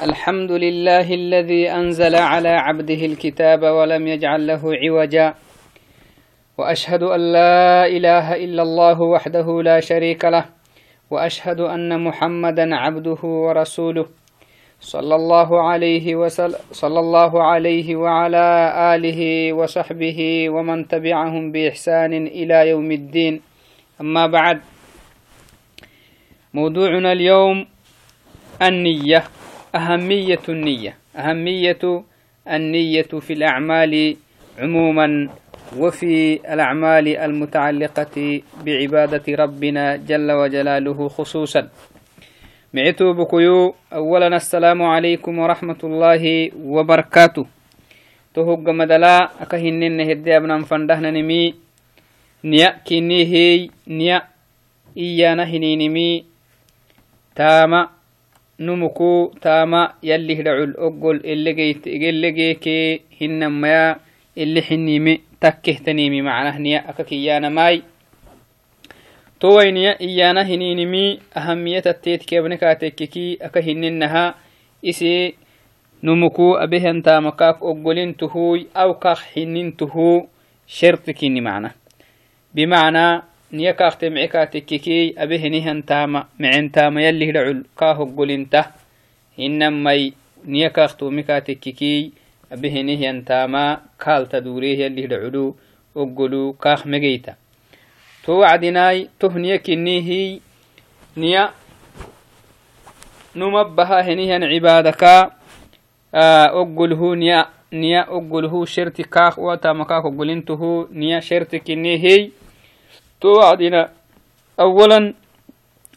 [0.00, 5.34] الحمد لله الذي أنزل على عبده الكتاب ولم يجعل له عوجا.
[6.58, 10.44] وأشهد أن لا إله إلا الله وحده لا شريك له.
[11.10, 14.06] وأشهد أن محمدا عبده ورسوله.
[14.80, 18.46] صلى الله عليه وسلم صلى الله عليه وعلى
[18.96, 23.40] آله وصحبه ومن تبعهم بإحسان إلى يوم الدين.
[24.00, 24.60] أما بعد
[26.54, 27.66] موضوعنا اليوم
[28.62, 29.39] النية.
[29.74, 30.96] أهمية النية.
[31.16, 32.04] أهمية
[32.48, 34.16] النية في الأعمال
[34.58, 35.28] عموما
[35.76, 41.68] وفي الأعمال المتعلقة بعبادة ربنا جل وجلاله خصوصا.
[42.74, 43.74] معتو بكيو.
[43.92, 47.46] أولا السلام عليكم ورحمة الله وبركاته.
[48.34, 49.30] تهج مدلا.
[49.40, 51.54] أكهنن هدي أبنا فندهن نمي.
[52.44, 53.70] نيا كني هي.
[53.86, 54.22] نيا
[54.96, 56.24] إيانا هنينمي
[57.36, 57.99] تاما.
[58.60, 63.96] Numuku tama yalli hidacul oggol elegeeke hinamaya
[64.36, 67.82] ili xinime takkehtanimi macnah niya aka kiyanamai.
[69.40, 74.34] Towayniya iyana hininimi ahamiyatateetkebnekaatekkeki aka hininaha
[74.84, 75.34] isi
[76.02, 80.28] numuku abehen tamakak oggolintuhuy aw kak hinintuhu
[80.68, 81.72] shertikini macnah.
[82.52, 88.72] Bimacnaa niya kaakte mice kaatekkekey abehenihan taama micen taama yalli hidhacul kaa hoggolinta
[89.38, 92.12] hinamai niya kaaktomi kaatekkekey
[92.50, 95.56] abehenihyan taama kaalta duureh yalli hidhaculu
[95.94, 97.34] oggolu kaak megeyta
[98.26, 100.42] to wacdinaai toh niya kinihi
[101.16, 101.54] niya
[103.34, 105.34] numabbaha henihan cibaadaka
[106.54, 112.34] oggolhu niya niya oggolhu sherti kaak wataama kaak oggolintuhu niya sherti kinihiy
[113.20, 113.90] تو عدنا
[114.60, 115.14] أولا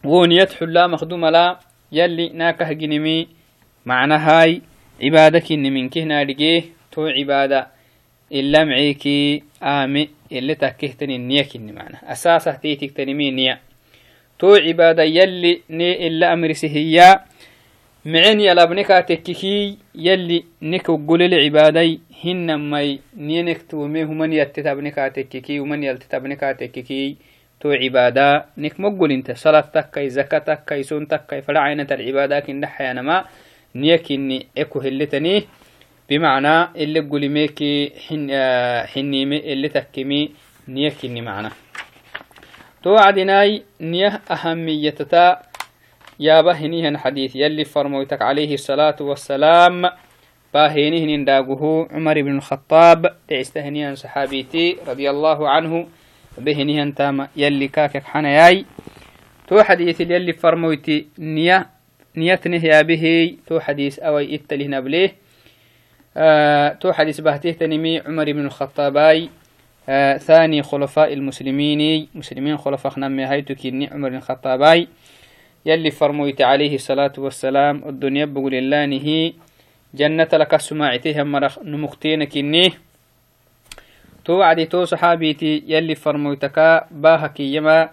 [0.03, 1.59] ونيت حلا مخدوم لا
[1.91, 3.27] يلي ناكه جنمي.
[3.85, 4.61] معنى هاي
[5.03, 7.67] عبادك من كهنا لقيه تو عبادة.
[8.31, 11.97] إلا معيكي آمي اللي تكهتني النيك معنى.
[12.03, 13.59] أساسه تيتك تنمي نية
[14.39, 17.25] تو عبادة يلي ني إلا أمر سهيا
[20.61, 27.15] نكو قول العبادي هن ماي نينك تومي ومن يتتبنكا تككي ومن يلتتبنكا تككي.
[27.59, 32.59] تو عبادة نك مقول انت صلاة تكاي زكاة تكاي سون تكاي فلا عينة العبادة كن
[32.59, 33.25] نحيا نما.
[33.75, 35.43] نيك إني إكو هلتني.
[36.09, 38.27] بمعنى اللي قولي ميكي حن
[38.85, 40.31] حنيمي اللي تكمي
[40.67, 41.49] نيك إني معنى
[42.83, 44.95] تو عدناي نيه أهمية
[46.19, 49.89] يابا هنيهن حديث يلي فرموتك عليه الصلاة والسلام.
[50.53, 55.87] باهينهن داقه عمر بن الخطاب تعستهنيان صحابيتي رضي الله عنه.
[56.37, 58.65] بهنهن تاما يلي كاكك حناياي
[59.47, 61.69] تو حديث يلي فرموتي نية
[62.17, 63.35] نيتنه يا به.
[63.47, 65.15] تو حديث أوي إتله نبليه
[66.17, 69.29] آه تو حديث بهته تنمي عمر بن الخطاباي.
[69.89, 74.87] آه ثاني خلفاء المسلمين مسلمين خلفاء نمي كيني عمر بن الخطاباي.
[75.65, 79.33] يلي فرمويت عليه الصلاة والسلام الدنيا بقول الله نهي
[79.93, 82.73] جنة لك سماعتها مرخ نمختينك إني
[84.25, 87.89] تو عدي تو صحابيتي يلي فرمويتك باهك يما.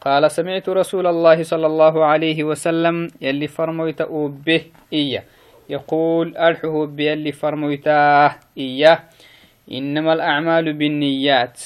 [0.00, 4.02] قال سمعت رسول الله صلى الله عليه وسلم يلي فرمويت
[4.46, 4.62] به
[4.92, 5.22] إياه.
[5.70, 8.98] يقول أرحه بيلي فرمويتاه إياه.
[9.72, 11.60] إنما الأعمال بالنيات.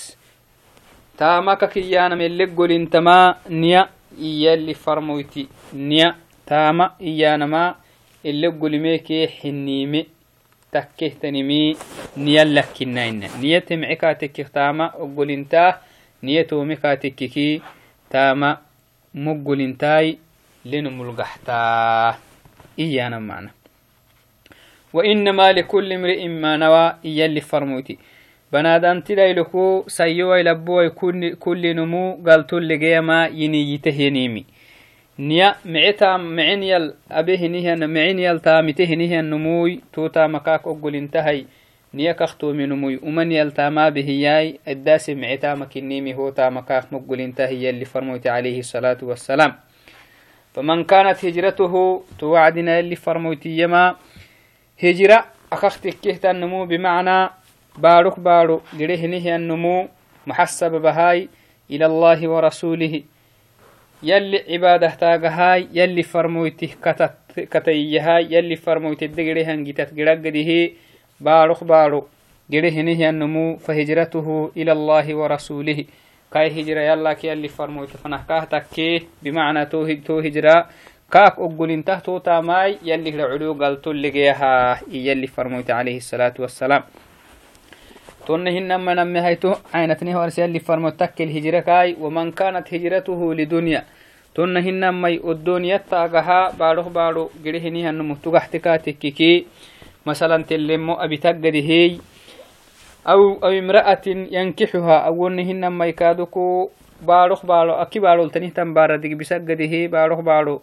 [1.18, 3.88] تامك كيانا من قول إنتما نيا.
[4.21, 6.15] iyalli farmoyti niya
[6.45, 7.75] taama iyanama
[8.23, 10.05] ile gulimeke xinime
[10.71, 11.77] takkehtanimi
[12.17, 15.71] niya lakkinaina niya temce kaatekkik taama ogolintaa
[16.21, 17.61] niya toome kaatekkiki
[18.11, 18.57] taama
[19.13, 20.17] moggolintaai
[20.65, 22.15] lenu mulgaxtaa
[22.77, 23.51] iyana macna
[24.93, 27.97] وإنما لكل امرئ ما نوى يلي فرموتي
[28.52, 30.90] بنادم تلايلكو سيوي لبوي
[31.40, 34.44] كل نمو قالتو لقيما ينيته ينيمي
[35.18, 41.44] نيا معتا معين يل أبيه نيهن معين يل تامته نيهن نموي توتا مكاك أقول انتهي
[41.94, 46.92] نيا كختو من نموي ومن يل تاما به ياي الداس معتا مكنيمي هو تا مكاك
[46.92, 48.98] مقول انتهي يلي فرموت عليه الصلاة
[57.78, 59.88] بارك بارو جريهنه النمو
[60.26, 61.28] محسب بهاي
[61.70, 63.02] إلى الله ورسوله.
[64.02, 66.70] يلي عبادة تاغهاي يلي فرمويته
[67.36, 70.70] كتيهاي يلي فرمويته دقريهن جتت قرقده
[71.20, 72.06] بارك بارو
[72.50, 75.84] جريهنه النمو فهجرته إلى الله ورسوله.
[76.32, 80.66] كاي هجرة يلا كي يلي فرمويته فنحكاه تكيه بمعنى تو هجرة
[81.12, 86.82] كاك أقولنته توتا ماي يلي رعلو قلتو لقيها يلي فرموت عليه الصلاة والسلام.
[88.26, 93.82] تنهن نما نمي هيتو عينتني ورسي يلي فرموت تكل هجرة كاي ومن كانت هجرته لدنيا.
[94.34, 99.46] تنهن نما الدنيا تاقها بارو بارو قريهني هنو متوقحتكا تككي
[100.06, 101.98] مثلا تلمو أبي تقدي هي.
[103.06, 106.70] أو أو امرأة ينكحها أو نهن نما يكادوكو.
[107.02, 110.22] بارو بارو أكي بارو تنه تنبارا ديك بسقدي هي بارو.
[110.22, 110.62] بارو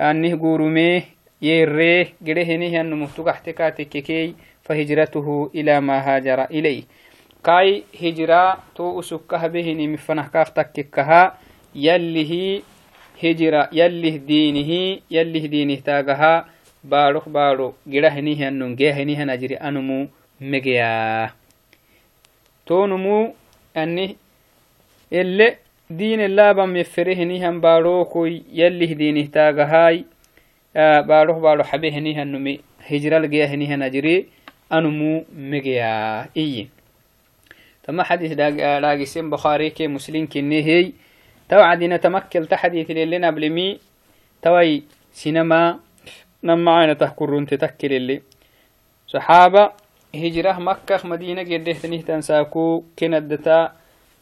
[0.00, 1.02] أنه قورميه
[1.42, 4.34] يريه قريهني هنو متوقحتكا تككي
[4.64, 6.82] فهجرته إلى ما هاجر إليه.
[7.44, 11.38] كاي هجرة تو أسكها بهني مفنح كاف تككها.
[11.74, 12.62] يليه
[13.22, 16.46] هجرة يليه دينه يليه دينه تاغها.
[16.84, 20.08] بارو بارو جرهني هنن جهني هنجري أنمو
[20.40, 21.30] مجيا
[22.66, 23.34] تو نمو
[23.76, 24.16] أني
[25.12, 25.56] اللي
[25.90, 30.04] دين الله بم يفرهني هم باروكو يليه دينه تاغهاي.
[30.76, 34.26] آه باروح بارو حبيهني هنمي هجرة لجيهني هنجري
[34.72, 36.68] أنمو مجيا إيه
[37.84, 40.92] تما حديث راقسين بخاري كي مسلم كني هي
[41.48, 43.78] توعدنا تمكل تحديث لنا بلمي.
[44.42, 44.82] توي
[45.12, 45.78] سينما
[46.44, 48.22] نما عين تحكرون تتكل اللي.
[49.08, 49.72] صحابة
[50.14, 52.84] هجرة مكة مدينة قده تنه تنساكو.
[52.98, 53.72] كندتا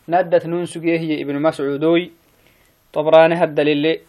[0.08, 2.10] ندت نون هي ابن مسعودوي.
[2.92, 4.00] طبراني هدل اللي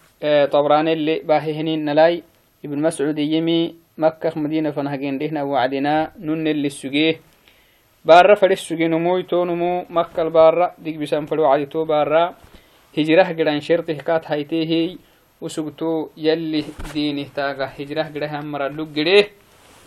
[0.47, 2.23] طبراني اللي باهي نلاي.
[2.65, 7.19] ابن مسعود يمي مكة مدينة فنهجين دهنا وعدنا نن اللي السجيه
[8.05, 10.73] بارا فري السجيه نمو تو نمو مكة البارا.
[10.77, 12.35] ديك بسام فرو عدتو بارا.
[12.97, 14.97] هجرة قران شرطه كات هايتيه
[15.41, 16.63] وسقتو يلي
[16.93, 19.25] دينه تاغا هجرة قران مرة لقره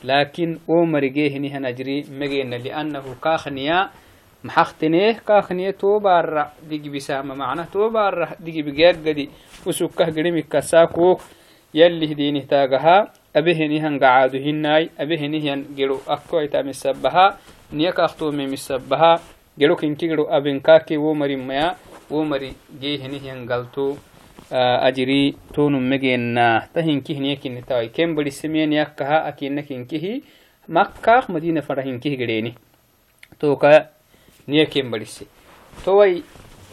[0.05, 3.91] لكن ومرجيه نها نجري مجينا لأنه كاخنيا.
[4.45, 6.53] محختنيه كاخنية تو بارا.
[6.69, 7.91] ديك بسام معنا تو
[8.41, 9.31] بجاج دي
[9.67, 11.19] وسكه قريمك كساكو.
[11.75, 17.37] يلي دينه تاغها abehenihan gacaadu hinai abehenihian gero akkoaita misabaha
[17.73, 19.21] niyakaktume misabaha
[19.59, 21.77] gero kinkigero abenkake wo mari maya
[22.11, 23.99] wo mari geehenihian galto
[24.87, 30.23] ajiri tonummegeenna ta hinkihiniyakinitawai ken barisemeniakkaha akina kinkihi
[30.69, 32.55] makkaak madina fara hinkih gereeni
[33.39, 33.91] toka
[34.47, 35.27] niya ken barise
[35.85, 36.23] towai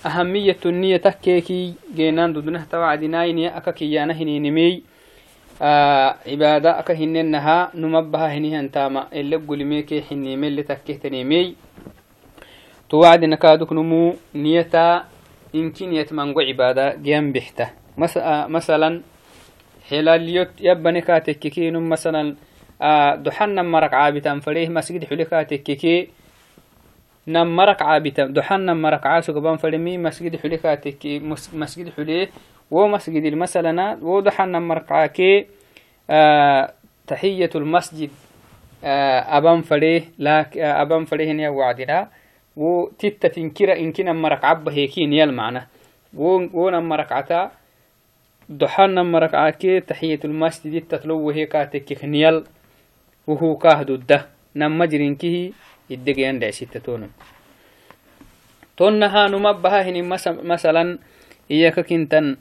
[0.04, 4.83] ahamiyatu niya takkeeki geenaan dudunah tawacdinayi niya aka kiyaana hininimey
[5.62, 9.08] عبادة أكا هننها نمبها هني هنتاما.
[9.14, 11.56] اللي قلميكي حني ملي تكيه تنيمي
[12.90, 15.04] توعد نكادك نمو نيتا
[15.54, 17.70] يمكن يتمنقو عبادة جيم بحته
[18.48, 19.02] مثلا
[19.90, 22.36] حلاليوت يبني كاتككي نم مثلا
[23.16, 26.08] دحنا مرق عابتا فريه مسجد حلي كاتككي
[27.28, 31.20] نم مرق عابتا دحنا مرق عاسو قبان فرمي مسجد حلي كاتكي
[31.54, 31.90] مسجد
[32.71, 35.45] ومسجد المسألة ودحنا مرقعاكي
[36.10, 36.74] آه
[37.07, 38.10] تحية المسجد
[38.83, 42.10] آه أبان فريه لاك آه أبان فريه نيا وعدنا
[42.57, 45.68] وتتا تنكرا إن كنا مرق عبه هيكي نيا المعنى
[46.13, 47.51] ونما ركعتا
[48.50, 52.44] دحنا مرقعاكي تحية المسجد تتلو هيكا تكيك نيال
[53.27, 55.51] وهو كاهدو ده نم مجرين كيه
[55.92, 57.07] الدقيان دع ستة
[58.77, 60.01] تونها نمبها هني
[60.44, 61.00] مثلا
[61.51, 62.38] إياك كنتن.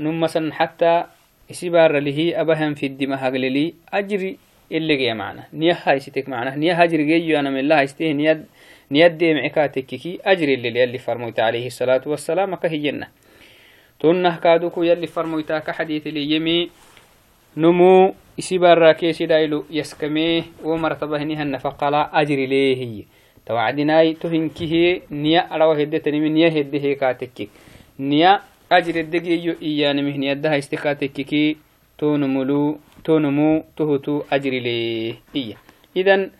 [0.00, 1.04] نم مثلا حتى
[1.50, 4.38] إسبار له أبهم في الدماء هقللي أجري
[4.72, 5.44] اللي جي معنا.
[5.52, 8.44] نيه هاي ستك معنا نيه هجر جي أنا من الله استيه نيد
[8.90, 9.92] نيد دي معكاتك
[10.24, 13.08] أجري اللي يلي فرموت عليه الصلاة والسلام كهينا
[14.00, 16.70] تنه كادوكو يلي فرموتا حديث لي يمي
[17.56, 23.04] نمو إسبار راكيسي دايلو يسكميه ومرتبه نيها النفقلا أجري ليه
[23.46, 27.48] توعدناي تهنكيه نيا أروا هدتني من نيا هده كاتك
[27.98, 28.40] نيا
[28.72, 31.56] أجر الدقيو إيان مهني أدها استكاتككي
[31.98, 35.56] تونملو تونمو تهتو أجر لي إيا.
[35.96, 36.30] إذن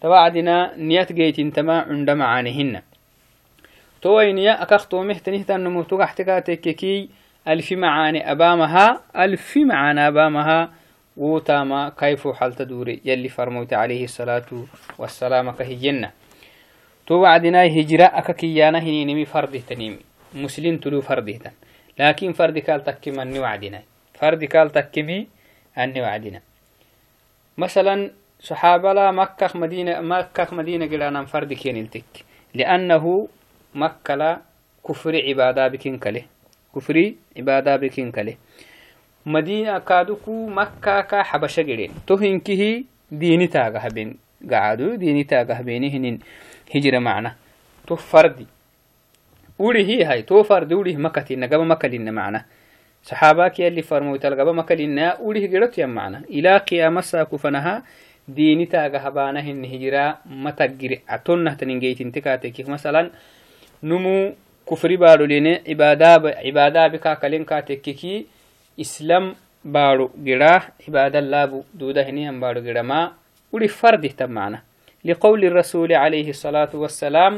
[0.00, 2.82] توعدنا نيات جيت تما عند معانهن
[4.02, 7.08] توي نيا أكختو مهتنه تنمو تكحتكاتككي
[7.48, 10.70] ألف معاني أبامها ألف معاني أبامها
[11.16, 14.46] وتاما كيف حال تدوري يلي فرموت عليه الصلاة
[14.98, 16.10] والسلام كهينا
[17.06, 18.04] توعدنا هجرة
[21.98, 23.82] لكن فرد قال تكيم أني وعدنا.
[24.14, 25.28] فرد قال تكيمي
[25.78, 26.40] أني وعدنا.
[27.58, 33.28] مثلا صحابة لا مكة مدينة مكة مدينة قلانا فرد كينلتك لأنه
[33.74, 34.40] مكة لا
[34.88, 36.24] كفر عبادة بكين كله.
[36.74, 38.36] كفر عبادة بكين كله.
[39.26, 44.18] مدينة كادوكو مكة كا حبشة قلين تهنكه ديني تاغه بين
[44.50, 46.18] قعدوا ديني تاغه بينهن
[46.74, 47.36] هجرة معنا.
[47.86, 48.46] تو فردي
[49.62, 52.44] وري هي هاي تو فرد وري مكتي نقب مكلين معنا
[53.02, 57.82] صحاباك يلي فرمو تلقى ما كلنا وليه قرت معنا إلى قيام ساكو فنها
[58.28, 63.10] ديني تاغا هبانا هن هجرا ما تقري عطونا تنجيت انتكاتك مثلا
[63.82, 64.34] نمو
[64.68, 66.12] كفري بارو لين عبادة
[66.46, 68.26] عبادة بكا كلين كاتككي
[68.80, 73.12] إسلام بارو قراه عبادة لابو دودة هنيهم بارو قرا ما
[73.52, 74.62] ولي فرد معنا
[75.04, 77.34] لقول الرسول عليه الصلاة والسلام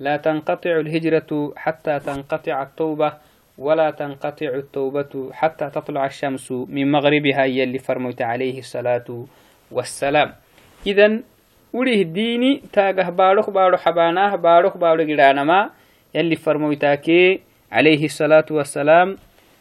[0.00, 3.12] لا تنقطع الهجرة حتى تنقطع التوبة
[3.58, 9.26] ولا تنقطع التوبة حتى تطلع الشمس من مغربها يلي فرميت عليه الصلاة
[9.70, 10.34] والسلام.
[10.86, 11.20] إذا
[11.72, 15.70] وليه الديني تاقه بارك بارو حباناه بارك بارو قرانما
[16.14, 17.40] يلي فرمويتاكي
[17.72, 19.16] عليه الصلاة والسلام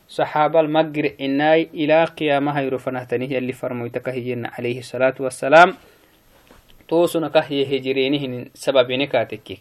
[0.10, 5.74] صحابة المقر إناي إلى قيامها يرفنهتني يلي فرمويتك هي عليه الصلاة والسلام.
[6.88, 9.58] توسنا كهي هجرينه سبب نكاتك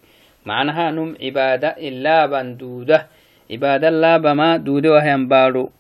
[0.47, 3.07] معناها نم عبادة إلا بندودة
[3.51, 5.71] عبادة لا بما دودة وهي بارو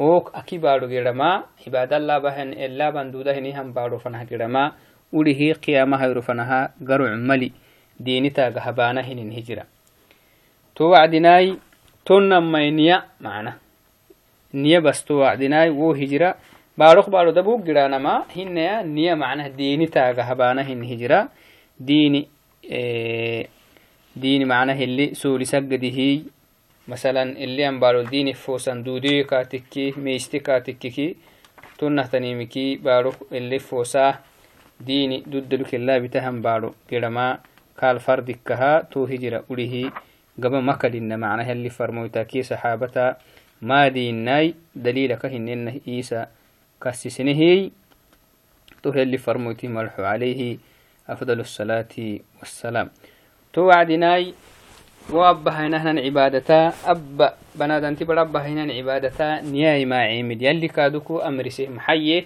[0.00, 4.72] اوك أكي بارو جرما عبادة لا بهن إلا بندودة هني هم بارو فنها جرما
[5.12, 7.52] وليه قيامها يرفنها قرع ملي
[8.00, 9.64] ديني تاغ هبانا هن هجرة
[10.76, 11.56] تو وعدناي
[12.06, 13.52] تنمي نيا معنا
[14.54, 16.34] نيا بس تو وعدناي وو هجرة
[16.78, 18.56] بارق بارو دبوك جرانما هن
[18.94, 20.62] نيا معنا ديني تاغ هبانا
[20.92, 21.28] هجرة
[21.80, 22.28] ديني
[22.64, 23.46] إيه
[24.16, 26.22] ديني معناه اللي سولي سجده
[26.88, 31.16] مثلا اللي أنبارو ديني فوسان دودي كاتكي ميستي كاتكي
[31.78, 34.18] تنه تنيمكي بارو اللي فوسا
[34.80, 36.74] ديني دودلك الله بتهم بارو.
[36.90, 37.38] كرما
[37.82, 39.92] قال فردكها تو هجرة أوليه.
[40.42, 43.16] قبل مكدين معناه اللي فرموتاكي صحابتا
[43.62, 46.28] ما ديناي دليلك هنن إيسا.
[46.82, 47.70] كسسنهي
[48.82, 50.58] تو اللي فرموتي مرحو عليه.
[51.08, 51.94] أفضل الصلاة
[52.38, 52.90] والسلام.
[53.52, 54.34] تو وعدناي
[55.10, 60.42] وأبهينا هنا عبادتا أب بنادن تبر أبهينا عبادتا نياي ما عيمد.
[60.42, 62.24] يلي كادوكو أمرسه محيه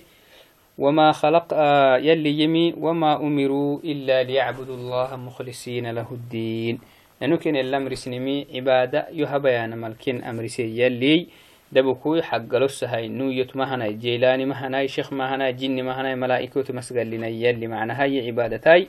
[0.78, 6.78] وما خلق آه يلي يمي وما أمروا إلا ليعبدوا الله مخلصين له الدين.
[7.22, 11.26] لنكن الأمر سنمي عبادة يهبيان ملكين أمر يلي
[11.72, 17.66] دبكوي حق لسها نوية مهنا جيلاني مهنا شيخ مهنا جن مهنا ملائكة مسجل لنا يلي
[17.66, 18.88] معناها هي عبادتاي.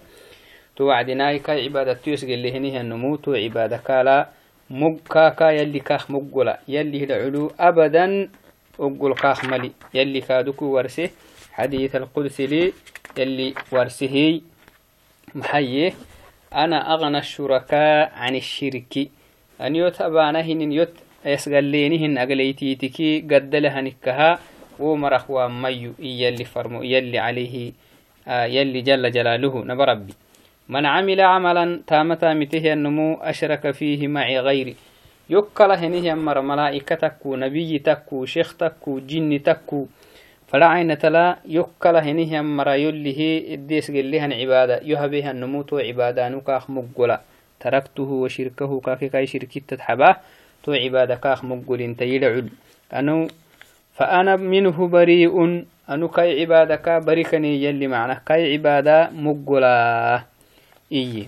[0.75, 4.29] تو وعدناي كاي عبادة تيوس اللي هنيه النمو عبادة كالا
[4.69, 8.29] مج كاكا يلي كاخ مقولا يلي العلو أبدا
[8.79, 11.09] أقول كاخ ملي يلي كادوكو ورسه
[11.51, 12.73] حديث القدس لي
[13.17, 14.41] يلي ورسه
[15.35, 15.93] محيه
[16.53, 19.07] أنا أغنى الشركاء عن الشرك.
[19.61, 20.93] أن يوت أبانا هن يوت
[21.25, 24.39] يسقلينهن أقليتيتكي قد لهنكها
[24.79, 27.71] ومرخ وميو يلي فرمو يلي عليه
[28.27, 30.13] آه يلي جل جلاله نبربي.
[30.69, 34.75] من عمل عملا تامتا مته النمو أشرك فيه معي غيري.
[35.29, 39.85] يكلا هنيه أمر ملائكة تكو نبي تكو شيخ تكو جن تكو.
[40.47, 44.79] فلا عين تلا يكلا هنيه أمر يله إديس قليها عبادة.
[44.83, 47.21] يهبها النمو تو عبادة نكاخ مقلا
[47.59, 50.15] تركته وشركه كاكي كاي شركي تتحباه
[50.63, 52.49] تو عبادة كاخ مقل تيلعل.
[52.93, 53.27] أنو
[53.93, 55.63] فأنا منه بريء.
[55.89, 58.21] أنو كاي عبادة كا بريكني يلي معنى.
[58.25, 60.23] كاي عبادة مقلا
[60.91, 61.27] إيه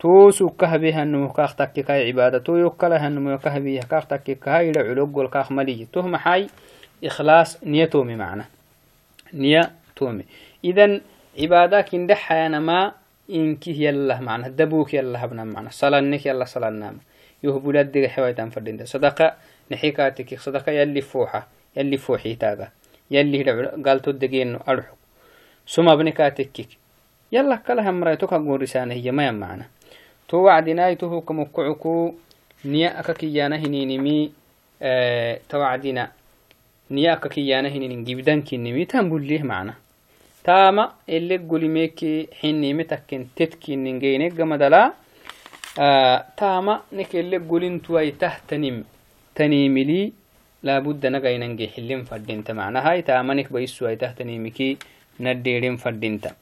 [0.00, 5.16] تو سكه بها النمو كاخ تككا عبادة تو يكلا كاه بها كاخ تككا إلى علوق
[5.16, 6.46] والكاخ ملي تهم حي
[7.04, 8.44] إخلاص نية تومي معنا
[9.34, 10.24] نية تومي
[10.64, 11.00] إذن
[11.38, 12.92] عبادة كندح أنا ما
[13.30, 16.94] إنك يلا معنا دبوك يلا هبنا معنا صلانك يلا صلانا
[17.42, 19.34] يهبو لدك حوايتان فردين صدقة
[19.70, 22.68] نحيكاتك صدقة يلي فوحة يلي فوحي تاغا
[23.10, 23.42] يلي
[23.86, 24.94] قالتو الدقين أرحو
[25.66, 26.66] سما بنكاتك
[27.32, 29.66] يلا رايتوك أقول رسانة هي ما يمعنا.
[30.28, 32.14] تو وعدنا يتوه كمكعكو
[32.64, 34.32] نيا أككيانا هنينمي
[34.82, 36.10] آه توعدنا
[36.90, 39.74] نيا أككيانا هنين جبدان كنمي تنبول ليه معنا.
[40.44, 44.92] تاما اللي قولي ميكي حيني متكن تتكين نجيني قمدلا
[45.78, 48.84] آه تاما نك اللي قولين توي تهتنم
[49.34, 50.12] تنيملي
[50.62, 52.90] لابد نقاي ننجي حلين فردينتا معنا.
[52.90, 54.76] هاي تاما نك بيسوي تهتنيمكي
[55.20, 56.32] نديرين فردينتا.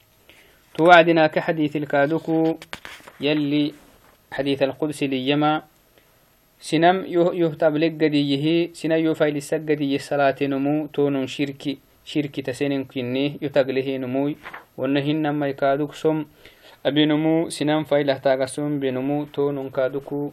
[0.76, 2.56] توعدنا كحديث الكادوكو
[3.20, 3.72] يلي
[4.32, 5.62] حديث القدس ليما
[6.60, 14.36] سنم يهتب لقديه سنا يفايل السقدي الصلاة نمو تون شركي شركي تسنن كني يتقله نموي
[14.76, 16.24] ونهن ما يكادوك سم.
[16.86, 20.30] أبي نمو سنم فايله تاقسم بنمو تون كادوكو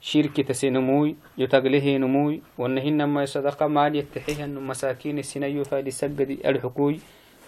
[0.00, 5.22] شركي تسنموي يتقله نموي ونهن ما صدقة مال يتحيه مساكين.
[5.22, 7.00] سنا يفايل السقدي الحكوي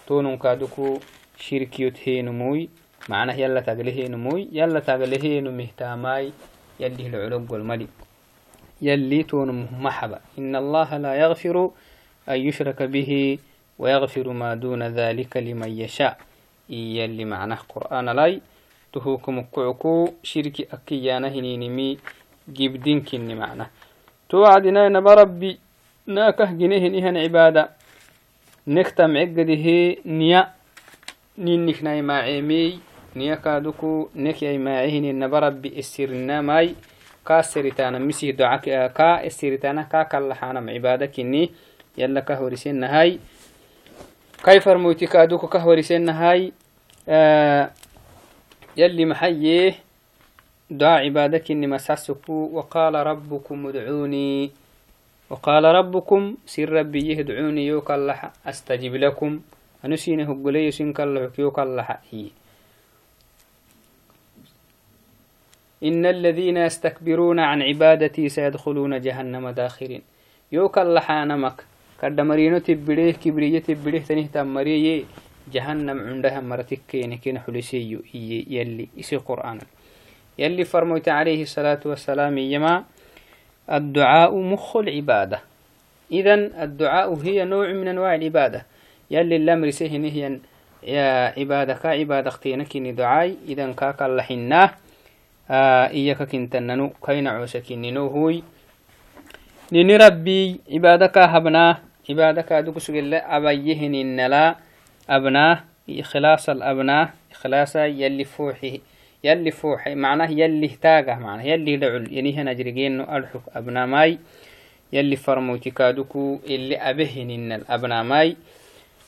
[0.07, 0.99] تون كادوكو
[1.37, 2.69] shirkiyot heenumuy
[3.09, 6.31] macnah yala tagle heenumuy yala tagle heenu mihtaamay
[6.79, 7.87] yalih lcologol mali
[8.81, 11.71] يلي تون محبة إن الله لا يغفر
[12.29, 13.39] أن يشرك به
[13.79, 16.17] ويغفر ما دون ذلك لمن يشاء
[16.69, 18.41] يلي معناه قرآن لاي
[18.93, 21.97] تهوكم كعكو شركي أكيانا هنينمي
[22.47, 23.69] جبدين كني معناه
[24.29, 25.59] توعدنا نبربي
[26.07, 27.69] ناكه جنيه نهن عبادة
[28.67, 29.65] نكتم عقده
[30.05, 30.41] نيا
[31.37, 32.79] نينك ناي معيمي
[33.15, 36.75] نيا كادوكو نكي معيهن نبربي السرنا ماي.
[37.27, 41.51] كاسرتانا مسيه دعاك كا السرتانا كا كاللحانا عبادة كني
[41.97, 43.19] يلا كهورسين هاي
[44.45, 46.53] كيف رموتي كادوكو كهورسين هاي
[47.09, 47.71] آه
[48.77, 49.75] يلي محيه
[50.69, 54.51] دعاء عبادك إني مساسكو وقال ربكم ادعوني.
[55.29, 59.39] وقال ربكم سر ربي يهدعوني يوك الله أستجب لكم.
[59.85, 61.87] سنك الله يوك الله
[65.83, 70.01] إن الذين يستكبرون عن عبادتي سيدخلون جهنم داخرين.
[70.97, 71.57] حانمك.
[72.01, 75.03] كرد مرينو تبريه كبرية تبريه تنه تمريه
[75.53, 79.59] جهنم عندها مرتك كين حلسيو يلي إسي قرآن.
[80.37, 82.83] يلي فرموت عليه الصلاة والسلام يما
[83.69, 85.39] الدعاء مخ العبادة.
[86.11, 88.65] إذا الدعاء هي نوع من أنواع العبادة.
[89.11, 90.39] يلي الأمر سهن هي
[90.83, 94.71] يا عبادة كا عبادة اختينك دعاي إذا كاك اللحناه
[95.49, 98.43] آه إياك كنتننو كين عوسك ننو هوي.
[99.71, 101.77] نيني ربي عبادك هبناه
[102.09, 104.55] عبادك دوك سجل أبيهن النلا
[105.09, 108.81] أبناه إخلاص الأبناه إخلاصا يلي فوحي
[109.23, 114.19] يلي فوحي معناه يلي تاقه معناه يلي دعل يعني هنا جريجين أرحك أبنا ماي
[114.93, 118.37] يلي فرموتي كادوكو اللي أبهن إن الأبنا ماي.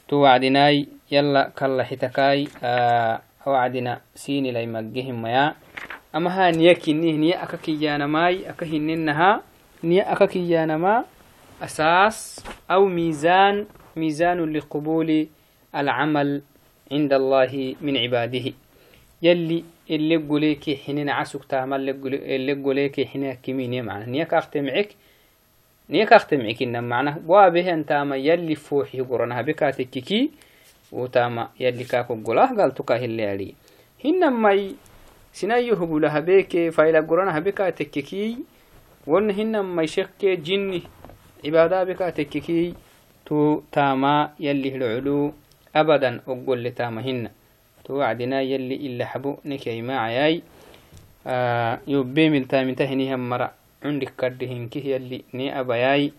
[0.10, 5.56] تو وعدناي يلا كلا حتكاي آه وعدنا سيني لي مجهم ميا.
[6.16, 9.42] أما ها نيكي نيه نيا أكاكيانا ماي أكاهننها
[9.84, 11.06] نيا أكاكيانا ما.
[11.62, 15.28] أساس أو ميزان ميزان لقبول
[15.76, 16.42] العمل
[16.92, 18.54] عند الله من عباده.
[19.22, 24.96] يلي اللي قوليك حنين عسوك تعمل اللي قوليك حنين كمين معنى نيك أختمعك.
[25.90, 30.32] نيك أختمعك إنما معنى وابه أنت ما يلي فوحي قرنها بكا تككي
[30.92, 33.54] وتاما يلي كاكو قلاه قال تكا اللي علي
[34.06, 34.72] هنما
[35.34, 38.38] سنايو هبولها بيك فايلا قرنها بكا تككي
[39.08, 40.82] ون هنما يشك جني
[41.46, 42.74] عبادة بكا تككي
[43.26, 45.34] تو تاما يلي العلو
[45.76, 47.30] أبدا أقول لتامهن
[47.86, 50.42] توعدنا يلي إلا حبو نكي ما عياي.
[51.28, 53.52] آه يوبي من تامنتهني هم مرع
[53.84, 56.12] عندك كردهن كه يلي ني أبياي.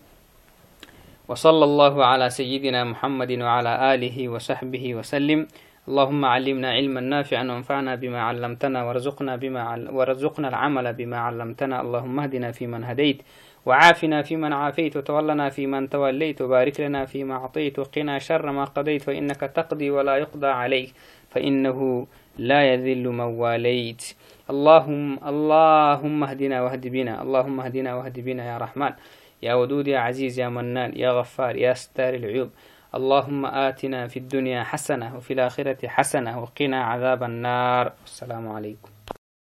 [1.27, 5.47] وصلى الله على سيدنا محمد وعلى آله وصحبه وسلم.
[5.87, 9.89] اللهم علمنا علما نافعا وانفعنا بما علمتنا وارزقنا بما عل...
[9.89, 11.81] وارزقنا العمل بما علمتنا.
[11.81, 13.21] اللهم اهدنا فيمن هديت
[13.65, 19.01] وعافنا فيمن عافيت وتولنا فيمن توليت وبارك لنا فيما أعطيت وقنا شر ما قضيت.
[19.01, 20.93] فإنك تقضي ولا يقضى عليك.
[21.29, 24.03] فإنه لا يذل من واليت.
[24.49, 27.21] اللهم اللهم اهدنا واهد بنا.
[27.21, 28.93] اللهم اهدنا واهد بنا يا رحمن.
[29.41, 32.49] يا ودود يا عزيز يا منان يا غفار يا ستار العيوب.
[32.95, 37.93] اللهم آتنا في الدنيا حسنة وفي الآخرة حسنة وقنا عذاب النار.
[38.05, 38.90] السلام عليكم.